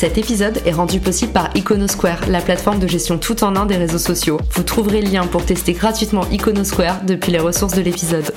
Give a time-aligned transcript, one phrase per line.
[0.00, 3.76] Cet épisode est rendu possible par Iconosquare, la plateforme de gestion tout en un des
[3.76, 4.40] réseaux sociaux.
[4.52, 8.32] Vous trouverez le lien pour tester gratuitement Iconosquare depuis les ressources de l'épisode.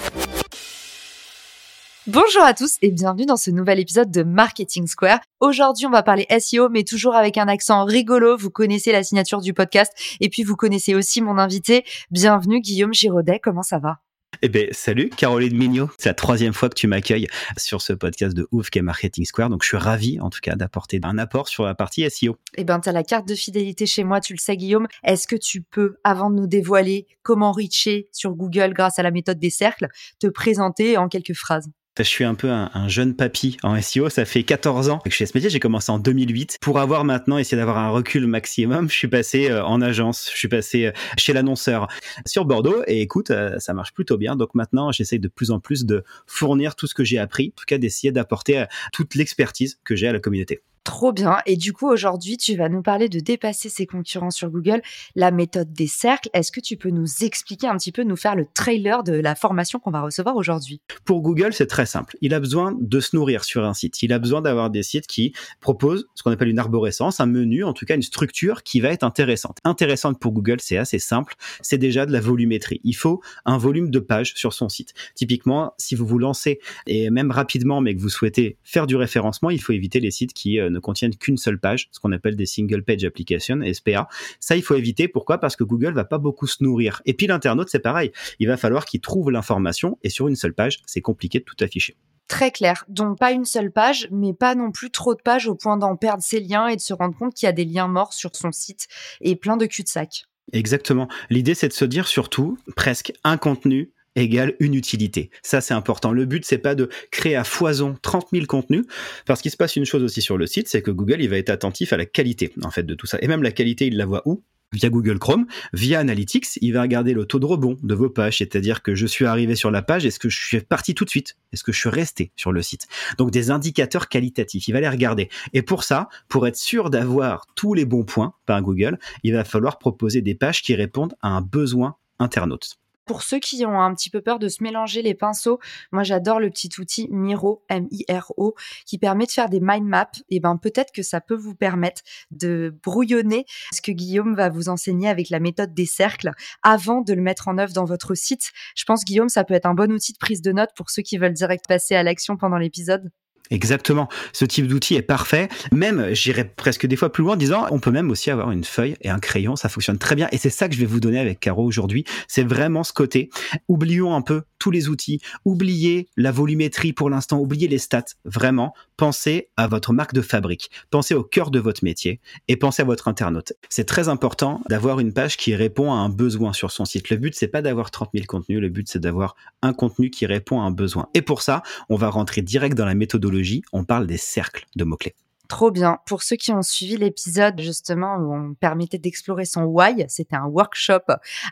[2.05, 5.21] Bonjour à tous et bienvenue dans ce nouvel épisode de Marketing Square.
[5.39, 8.35] Aujourd'hui, on va parler SEO, mais toujours avec un accent rigolo.
[8.35, 11.85] Vous connaissez la signature du podcast et puis vous connaissez aussi mon invité.
[12.11, 13.99] Bienvenue Guillaume Giraudet, comment ça va?
[14.45, 15.89] Eh bien, salut Caroline Mignot.
[15.97, 19.49] C'est la troisième fois que tu m'accueilles sur ce podcast de ouf qu'est Marketing Square.
[19.49, 22.35] Donc, je suis ravi, en tout cas, d'apporter un apport sur la partie SEO.
[22.57, 24.87] Eh ben, tu as la carte de fidélité chez moi, tu le sais, Guillaume.
[25.05, 29.11] Est-ce que tu peux, avant de nous dévoiler comment reacher sur Google grâce à la
[29.11, 29.87] méthode des cercles,
[30.19, 31.69] te présenter en quelques phrases?
[31.99, 34.09] Je suis un peu un, jeune papy en SEO.
[34.09, 35.51] Ça fait 14 ans que je fais ce métier.
[35.51, 36.57] J'ai commencé en 2008.
[36.59, 40.27] Pour avoir maintenant essayé d'avoir un recul maximum, je suis passé euh, en agence.
[40.31, 41.87] Je suis passé euh, chez l'annonceur
[42.25, 42.81] sur Bordeaux.
[42.87, 44.35] Et écoute, euh, ça marche plutôt bien.
[44.35, 47.53] Donc maintenant, j'essaye de plus en plus de fournir tout ce que j'ai appris.
[47.55, 50.63] En tout cas, d'essayer d'apporter toute l'expertise que j'ai à la communauté.
[50.83, 51.37] Trop bien.
[51.45, 54.81] Et du coup, aujourd'hui, tu vas nous parler de dépasser ses concurrents sur Google,
[55.15, 56.29] la méthode des cercles.
[56.33, 59.35] Est-ce que tu peux nous expliquer un petit peu, nous faire le trailer de la
[59.35, 60.81] formation qu'on va recevoir aujourd'hui?
[61.05, 62.17] Pour Google, c'est très simple.
[62.19, 64.03] Il a besoin de se nourrir sur un site.
[64.03, 67.63] Il a besoin d'avoir des sites qui proposent ce qu'on appelle une arborescence, un menu,
[67.63, 69.59] en tout cas une structure qui va être intéressante.
[69.63, 71.35] Intéressante pour Google, c'est assez simple.
[71.61, 72.81] C'est déjà de la volumétrie.
[72.83, 74.93] Il faut un volume de pages sur son site.
[75.15, 79.49] Typiquement, si vous vous lancez, et même rapidement, mais que vous souhaitez faire du référencement,
[79.49, 82.35] il faut éviter les sites qui euh, ne contiennent qu'une seule page, ce qu'on appelle
[82.35, 84.07] des single page applications, SPA.
[84.39, 85.07] Ça, il faut éviter.
[85.07, 85.37] Pourquoi?
[85.37, 87.01] Parce que Google va pas beaucoup se nourrir.
[87.05, 88.11] Et puis l'internaute, c'est pareil.
[88.39, 91.55] Il va falloir qu'il trouve l'information et sur une seule page, c'est compliqué de tout
[91.61, 91.95] afficher.
[92.27, 92.85] Très clair.
[92.87, 95.95] Donc pas une seule page, mais pas non plus trop de pages au point d'en
[95.95, 98.35] perdre ses liens et de se rendre compte qu'il y a des liens morts sur
[98.35, 98.87] son site
[99.21, 100.25] et plein de cul-de-sac.
[100.51, 101.07] Exactement.
[101.29, 105.29] L'idée, c'est de se dire surtout presque un contenu égale une utilité.
[105.41, 106.11] Ça, c'est important.
[106.11, 108.85] Le but, c'est pas de créer à foison 30 000 contenus,
[109.25, 111.37] parce qu'il se passe une chose aussi sur le site, c'est que Google, il va
[111.37, 113.17] être attentif à la qualité, en fait, de tout ça.
[113.21, 114.43] Et même la qualité, il la voit où?
[114.71, 118.39] Via Google Chrome, via Analytics, il va regarder le taux de rebond de vos pages,
[118.39, 121.11] c'est-à-dire que je suis arrivé sur la page, est-ce que je suis parti tout de
[121.11, 121.37] suite?
[121.51, 122.87] Est-ce que je suis resté sur le site?
[123.19, 125.29] Donc des indicateurs qualitatifs, il va les regarder.
[125.53, 129.43] Et pour ça, pour être sûr d'avoir tous les bons points par Google, il va
[129.43, 132.79] falloir proposer des pages qui répondent à un besoin internaute.
[133.05, 135.59] Pour ceux qui ont un petit peu peur de se mélanger les pinceaux,
[135.91, 138.55] moi j'adore le petit outil Miro, M-I-R-O,
[138.85, 140.11] qui permet de faire des mind maps.
[140.29, 144.69] Et ben peut-être que ça peut vous permettre de brouillonner ce que Guillaume va vous
[144.69, 146.31] enseigner avec la méthode des cercles
[146.61, 148.51] avant de le mettre en œuvre dans votre site.
[148.75, 151.01] Je pense Guillaume, ça peut être un bon outil de prise de notes pour ceux
[151.01, 153.11] qui veulent direct passer à l'action pendant l'épisode.
[153.53, 154.09] Exactement.
[154.33, 155.47] Ce type d'outil est parfait.
[155.71, 158.63] Même, j'irais presque des fois plus loin en disant, on peut même aussi avoir une
[158.63, 159.55] feuille et un crayon.
[159.55, 160.27] Ça fonctionne très bien.
[160.31, 162.03] Et c'est ça que je vais vous donner avec Caro aujourd'hui.
[162.27, 163.29] C'est vraiment ce côté.
[163.67, 164.41] Oublions un peu
[164.71, 165.19] les outils.
[165.45, 167.39] Oubliez la volumétrie pour l'instant.
[167.39, 168.03] Oubliez les stats.
[168.25, 170.69] Vraiment, pensez à votre marque de fabrique.
[170.89, 173.53] Pensez au cœur de votre métier et pensez à votre internaute.
[173.69, 177.09] C'est très important d'avoir une page qui répond à un besoin sur son site.
[177.09, 178.59] Le but, c'est pas d'avoir 30 000 contenus.
[178.59, 181.07] Le but, c'est d'avoir un contenu qui répond à un besoin.
[181.13, 183.33] Et pour ça, on va rentrer direct dans la méthodologie
[183.71, 185.15] on parle des cercles de mots-clés.
[185.53, 185.99] Trop bien.
[186.07, 190.47] Pour ceux qui ont suivi l'épisode justement où on permettait d'explorer son why, c'était un
[190.47, 191.03] workshop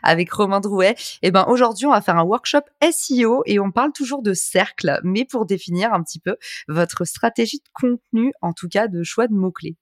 [0.02, 0.96] avec Romain Drouet.
[1.22, 4.34] Et eh ben aujourd'hui, on va faire un workshop SEO et on parle toujours de
[4.34, 6.34] cercles, mais pour définir un petit peu
[6.66, 9.76] votre stratégie de contenu, en tout cas de choix de mots-clés.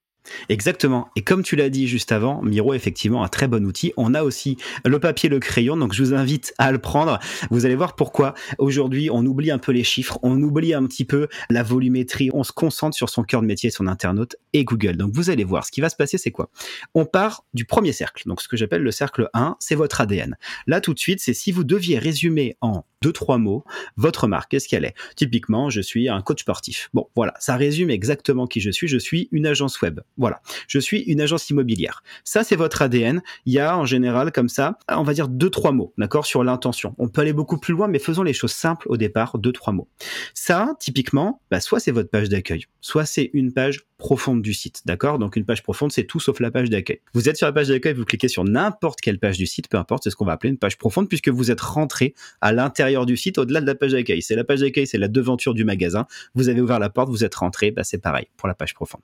[0.49, 1.09] Exactement.
[1.17, 3.93] Et comme tu l'as dit juste avant, Miro est effectivement un très bon outil.
[3.97, 7.19] On a aussi le papier, le crayon, donc je vous invite à le prendre.
[7.51, 11.05] Vous allez voir pourquoi aujourd'hui on oublie un peu les chiffres, on oublie un petit
[11.05, 14.97] peu la volumétrie, on se concentre sur son cœur de métier, son internaute et Google.
[14.97, 16.51] Donc vous allez voir, ce qui va se passer, c'est quoi?
[16.95, 20.37] On part du premier cercle, donc ce que j'appelle le cercle 1, c'est votre ADN.
[20.67, 23.65] Là tout de suite, c'est si vous deviez résumer en deux, trois mots
[23.97, 24.95] votre marque, qu'est-ce qu'elle est?
[25.17, 26.91] Typiquement, je suis un coach sportif.
[26.93, 28.89] Bon, voilà, ça résume exactement qui je suis.
[28.89, 30.01] Je suis une agence web.
[30.19, 30.43] Voilà.
[30.69, 32.03] Je suis une agence immobilière.
[32.25, 33.23] Ça, c'est votre ADN.
[33.47, 36.45] Il y a en général comme ça, on va dire deux, trois mots, d'accord, sur
[36.45, 36.95] l'intention.
[36.99, 39.73] On peut aller beaucoup plus loin, mais faisons les choses simples au départ, deux, trois
[39.73, 39.89] mots.
[40.35, 44.81] Ça, typiquement, bah, soit c'est votre page d'accueil, soit c'est une page profonde du site,
[44.87, 45.21] d'accord?
[45.21, 47.01] Donc une page profonde, c'est tout sauf la page d'accueil.
[47.15, 49.77] Vous êtes sur la page d'accueil, vous cliquez sur n'importe quelle page du site, peu
[49.77, 53.07] importe, c'est ce qu'on va appeler une page profonde, puisque vous êtes rentré à l'intérieur
[53.07, 54.23] du site, au-delà de la page d'accueil.
[54.23, 56.07] C'est la page d'accueil, c'est la devanture du magasin.
[56.35, 59.03] Vous avez ouvert la porte, vous êtes rentré, bah, c'est pareil pour la page profonde.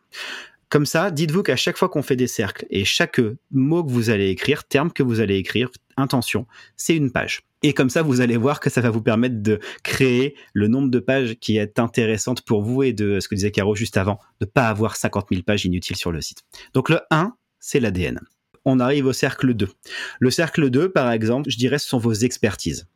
[0.69, 3.20] Comme ça, dites-vous qu'à chaque fois qu'on fait des cercles et chaque
[3.52, 6.46] mot que vous allez écrire, terme que vous allez écrire, intention,
[6.76, 7.43] c'est une page.
[7.62, 10.90] Et comme ça, vous allez voir que ça va vous permettre de créer le nombre
[10.90, 14.19] de pages qui est intéressante pour vous et de ce que disait Caro juste avant,
[14.40, 16.43] de pas avoir 50 000 pages inutiles sur le site.
[16.75, 18.20] Donc le 1, c'est l'ADN
[18.66, 19.69] on arrive au cercle 2.
[20.19, 22.87] Le cercle 2, par exemple, je dirais, ce sont vos expertises.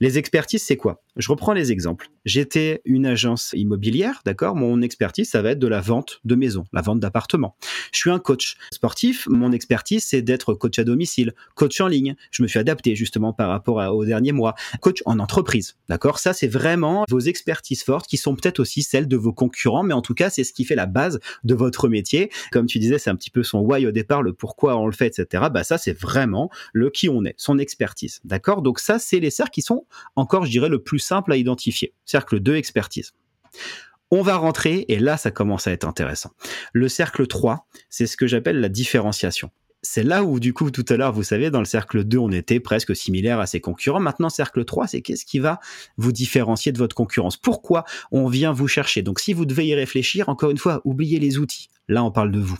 [0.00, 1.02] Les expertises, c'est quoi?
[1.16, 2.08] Je reprends les exemples.
[2.24, 4.54] J'étais une agence immobilière, d'accord?
[4.56, 7.56] Mon expertise, ça va être de la vente de maisons, la vente d'appartements.
[7.92, 9.26] Je suis un coach sportif.
[9.28, 12.14] Mon expertise, c'est d'être coach à domicile, coach en ligne.
[12.30, 14.54] Je me suis adapté justement par rapport aux derniers mois.
[14.80, 16.18] Coach en entreprise, d'accord?
[16.18, 19.94] Ça, c'est vraiment vos expertises fortes qui sont peut-être aussi celles de vos concurrents, mais
[19.94, 22.30] en tout cas, c'est ce qui fait la base de votre métier.
[22.52, 24.92] Comme tu disais, c'est un petit peu son why au départ, le pourquoi on le
[24.92, 25.44] fait, etc.
[25.52, 28.62] Bah ça, c'est vraiment le qui on est, son expertise, d'accord?
[28.62, 29.86] Donc ça, c'est les cercles qui sont
[30.16, 31.94] encore, je dirais, le plus simple à identifier.
[32.04, 33.12] Cercle 2, expertise.
[34.10, 36.30] On va rentrer, et là, ça commence à être intéressant.
[36.72, 39.50] Le cercle 3, c'est ce que j'appelle la différenciation
[39.82, 42.30] c'est là où, du coup, tout à l'heure, vous savez, dans le cercle 2, on
[42.30, 44.00] était presque similaire à ses concurrents.
[44.00, 45.58] Maintenant, cercle 3, c'est qu'est-ce qui va
[45.96, 47.36] vous différencier de votre concurrence?
[47.36, 49.02] Pourquoi on vient vous chercher?
[49.02, 51.68] Donc, si vous devez y réfléchir, encore une fois, oubliez les outils.
[51.88, 52.58] Là, on parle de vous.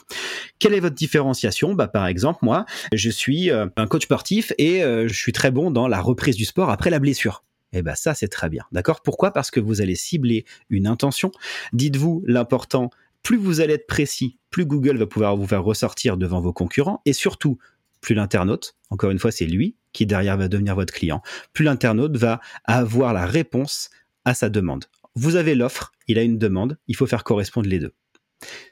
[0.59, 1.75] Quelle est votre différenciation?
[1.75, 5.51] Bah, Par exemple, moi, je suis euh, un coach sportif et euh, je suis très
[5.51, 7.45] bon dans la reprise du sport après la blessure.
[7.73, 9.01] Eh ben ça c'est très bien, d'accord?
[9.01, 9.31] Pourquoi?
[9.33, 11.31] Parce que vous allez cibler une intention.
[11.73, 12.91] Dites-vous l'important
[13.23, 17.03] plus vous allez être précis, plus Google va pouvoir vous faire ressortir devant vos concurrents
[17.05, 17.59] et surtout,
[18.01, 21.23] plus l'internaute, encore une fois, c'est lui qui derrière va devenir votre client,
[21.53, 23.91] plus l'internaute va avoir la réponse
[24.25, 24.85] à sa demande.
[25.15, 27.93] Vous avez l'offre, il a une demande, il faut faire correspondre les deux.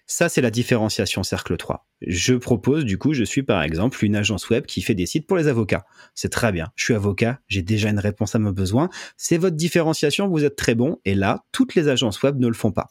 [0.07, 1.87] Ça, c'est la différenciation cercle 3.
[2.01, 5.27] Je propose, du coup, je suis par exemple une agence web qui fait des sites
[5.27, 5.85] pour les avocats.
[6.15, 6.73] C'est très bien.
[6.75, 8.89] Je suis avocat, j'ai déjà une réponse à mes besoins.
[9.17, 10.99] C'est votre différenciation, vous êtes très bon.
[11.05, 12.89] Et là, toutes les agences web ne le font pas.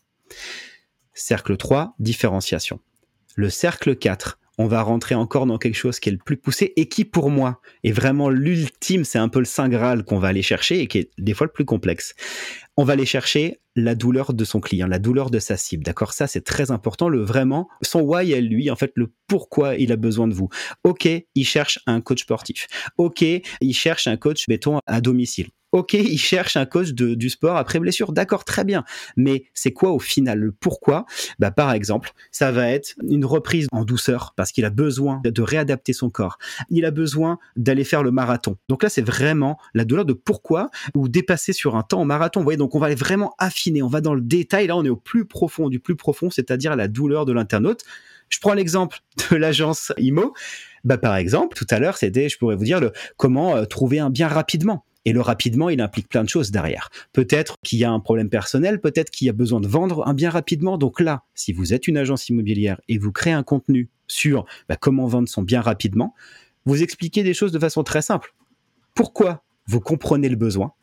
[1.17, 2.79] Cercle 3, différenciation.
[3.35, 6.73] Le cercle 4, on va rentrer encore dans quelque chose qui est le plus poussé
[6.75, 10.29] et qui pour moi est vraiment l'ultime, c'est un peu le saint graal qu'on va
[10.29, 12.15] aller chercher et qui est des fois le plus complexe.
[12.75, 15.83] On va aller chercher la douleur de son client, la douleur de sa cible.
[15.83, 16.13] D'accord?
[16.13, 17.09] Ça, c'est très important.
[17.09, 20.49] Le vraiment, son why à lui, en fait, le pourquoi il a besoin de vous.
[20.83, 22.67] OK, il cherche un coach sportif.
[22.97, 25.49] OK, il cherche un coach, béton, à domicile.
[25.73, 28.13] Ok, il cherche un coach du sport après blessure.
[28.13, 28.85] D'accord, très bien.
[29.17, 31.05] Mais c'est quoi au final le pourquoi?
[31.39, 35.41] Bah, Par exemple, ça va être une reprise en douceur parce qu'il a besoin de
[35.41, 36.37] réadapter son corps.
[36.69, 38.55] Il a besoin d'aller faire le marathon.
[38.69, 42.39] Donc là, c'est vraiment la douleur de pourquoi ou dépasser sur un temps au marathon.
[42.39, 43.83] Vous voyez, donc on va vraiment affiner.
[43.83, 44.67] On va dans le détail.
[44.67, 47.83] Là, on est au plus profond du plus profond, c'est-à-dire la douleur de l'internaute.
[48.29, 48.99] Je prends l'exemple
[49.31, 50.33] de l'agence IMO.
[50.83, 53.99] Bah, par exemple, tout à l'heure, c'était, je pourrais vous dire, le, comment euh, trouver
[53.99, 54.85] un bien rapidement.
[55.07, 56.89] Et le rapidement, il implique plein de choses derrière.
[57.13, 60.13] Peut-être qu'il y a un problème personnel, peut-être qu'il y a besoin de vendre un
[60.13, 60.77] bien rapidement.
[60.77, 64.75] Donc là, si vous êtes une agence immobilière et vous créez un contenu sur bah,
[64.75, 66.13] comment vendre son bien rapidement,
[66.65, 68.36] vous expliquez des choses de façon très simple.
[68.95, 70.74] Pourquoi vous comprenez le besoin?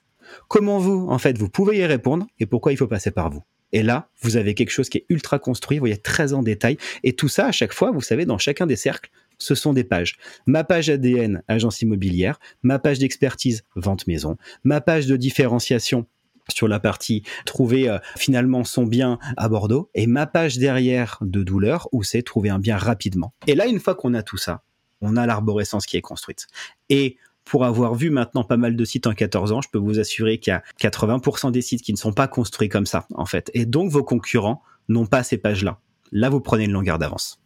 [0.49, 3.43] Comment vous, en fait, vous pouvez y répondre et pourquoi il faut passer par vous?
[3.73, 6.79] Et là, vous avez quelque chose qui est ultra construit, vous voyez, très en détail.
[7.03, 9.85] Et tout ça, à chaque fois, vous savez, dans chacun des cercles, ce sont des
[9.85, 10.17] pages.
[10.47, 16.07] Ma page ADN, agence immobilière, ma page d'expertise, vente maison, ma page de différenciation
[16.49, 21.43] sur la partie trouver euh, finalement son bien à Bordeaux et ma page derrière de
[21.43, 23.33] douleur où c'est trouver un bien rapidement.
[23.47, 24.63] Et là, une fois qu'on a tout ça,
[25.01, 26.47] on a l'arborescence qui est construite.
[26.89, 29.99] Et pour avoir vu maintenant pas mal de sites en 14 ans, je peux vous
[29.99, 33.27] assurer qu'il y a 80% des sites qui ne sont pas construits comme ça, en
[33.27, 33.51] fait.
[33.55, 35.79] Et donc, vos concurrents n'ont pas ces pages-là.
[36.11, 37.44] Là, vous prenez une longueur d'avance.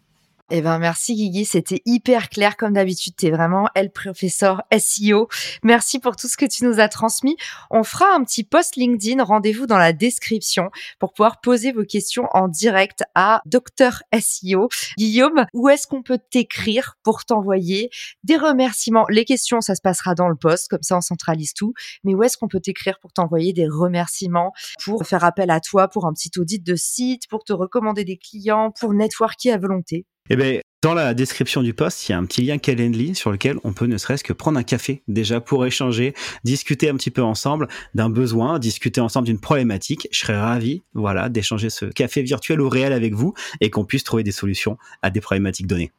[0.50, 3.14] Eh ben merci Guigui, c'était hyper clair comme d'habitude.
[3.14, 5.28] T'es vraiment elle professeur SEO.
[5.62, 7.36] Merci pour tout ce que tu nous as transmis.
[7.70, 9.22] On fera un petit post LinkedIn.
[9.22, 14.70] Rendez-vous dans la description pour pouvoir poser vos questions en direct à Docteur SEO.
[14.96, 17.90] Guillaume, où est-ce qu'on peut t'écrire pour t'envoyer
[18.24, 19.04] des remerciements?
[19.10, 21.74] Les questions, ça se passera dans le post, comme ça on centralise tout.
[22.04, 25.88] Mais où est-ce qu'on peut t'écrire pour t'envoyer des remerciements, pour faire appel à toi
[25.88, 30.06] pour un petit audit de site, pour te recommander des clients, pour networker à volonté?
[30.30, 33.32] Eh bien, dans la description du post, il y a un petit lien Calendly sur
[33.32, 37.11] lequel on peut ne serait-ce que prendre un café déjà pour échanger, discuter un petit
[37.11, 40.06] peu ensemble d'un besoin, discuter ensemble d'une problématique.
[40.12, 44.04] Je serais ravi, voilà, d'échanger ce café virtuel ou réel avec vous et qu'on puisse
[44.04, 45.90] trouver des solutions à des problématiques données.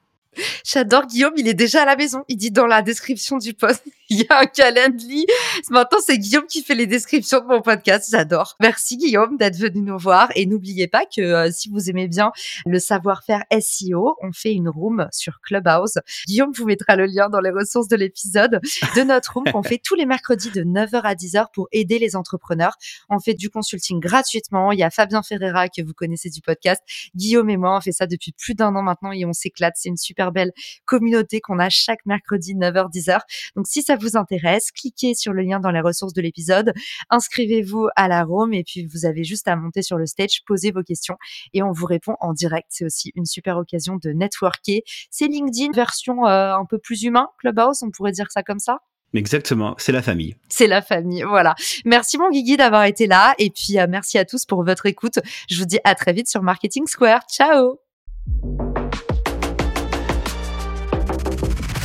[0.63, 2.23] J'adore Guillaume, il est déjà à la maison.
[2.27, 5.25] Il dit dans la description du post, il y a un calendrier.
[5.69, 8.09] Maintenant, c'est Guillaume qui fait les descriptions de mon podcast.
[8.11, 8.55] J'adore.
[8.59, 10.29] Merci Guillaume d'être venu nous voir.
[10.35, 12.31] Et n'oubliez pas que euh, si vous aimez bien
[12.65, 15.97] le savoir-faire SEO, on fait une room sur Clubhouse.
[16.27, 18.59] Guillaume vous mettra le lien dans les ressources de l'épisode
[18.95, 22.15] de notre room qu'on fait tous les mercredis de 9h à 10h pour aider les
[22.15, 22.77] entrepreneurs.
[23.09, 24.71] On fait du consulting gratuitement.
[24.71, 26.81] Il y a Fabien Ferreira que vous connaissez du podcast.
[27.15, 29.73] Guillaume et moi, on fait ça depuis plus d'un an maintenant et on s'éclate.
[29.77, 30.51] C'est une super super belle
[30.85, 33.19] communauté qu'on a chaque mercredi 9h-10h.
[33.55, 36.73] Donc si ça vous intéresse, cliquez sur le lien dans les ressources de l'épisode,
[37.09, 40.71] inscrivez-vous à la Rome et puis vous avez juste à monter sur le stage, poser
[40.71, 41.15] vos questions
[41.53, 42.67] et on vous répond en direct.
[42.69, 44.83] C'est aussi une super occasion de networker.
[45.09, 48.79] C'est LinkedIn version euh, un peu plus humain, Clubhouse, on pourrait dire ça comme ça?
[49.13, 50.35] Exactement, c'est la famille.
[50.49, 51.55] C'est la famille, voilà.
[51.85, 55.19] Merci mon Guigui d'avoir été là et puis euh, merci à tous pour votre écoute.
[55.49, 57.21] Je vous dis à très vite sur Marketing Square.
[57.31, 57.79] Ciao